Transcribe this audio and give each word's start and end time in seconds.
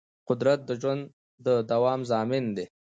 قدرت 0.29 0.59
د 0.65 0.71
ژوند 0.81 1.03
د 1.45 1.47
دوام 1.71 1.99
ضامن 2.11 2.45
دی. 2.55 2.65